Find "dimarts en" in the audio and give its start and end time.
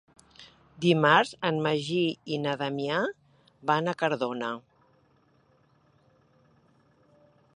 0.85-1.59